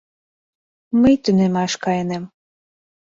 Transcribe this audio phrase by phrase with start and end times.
[1.01, 2.23] —Мый тунемаш кайынем.